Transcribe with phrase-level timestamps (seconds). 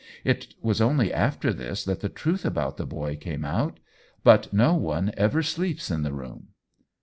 [0.23, 3.79] It was only after this that the truth about the boy came out.
[4.23, 6.47] But no one ever sleeps in the room."